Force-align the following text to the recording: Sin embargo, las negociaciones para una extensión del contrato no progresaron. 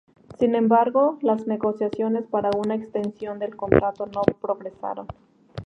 Sin 0.39 0.55
embargo, 0.55 1.19
las 1.21 1.45
negociaciones 1.45 2.25
para 2.25 2.49
una 2.57 2.73
extensión 2.73 3.37
del 3.37 3.55
contrato 3.55 4.07
no 4.07 4.23
progresaron. 4.23 5.05